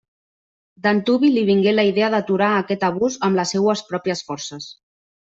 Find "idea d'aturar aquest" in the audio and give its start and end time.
1.89-2.87